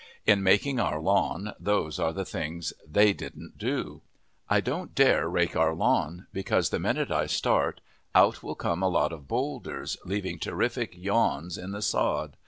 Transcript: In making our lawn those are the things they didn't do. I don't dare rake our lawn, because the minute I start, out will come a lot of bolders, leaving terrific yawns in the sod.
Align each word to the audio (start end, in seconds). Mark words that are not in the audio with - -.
In 0.25 0.41
making 0.41 0.79
our 0.79 0.99
lawn 0.99 1.53
those 1.59 1.99
are 1.99 2.11
the 2.11 2.25
things 2.25 2.73
they 2.89 3.13
didn't 3.13 3.59
do. 3.59 4.01
I 4.49 4.59
don't 4.59 4.95
dare 4.95 5.29
rake 5.29 5.55
our 5.55 5.75
lawn, 5.75 6.25
because 6.33 6.71
the 6.71 6.79
minute 6.79 7.11
I 7.11 7.27
start, 7.27 7.81
out 8.15 8.41
will 8.41 8.55
come 8.55 8.81
a 8.81 8.89
lot 8.89 9.13
of 9.13 9.27
bolders, 9.27 9.97
leaving 10.03 10.39
terrific 10.39 10.97
yawns 10.97 11.55
in 11.55 11.69
the 11.69 11.83
sod. 11.83 12.35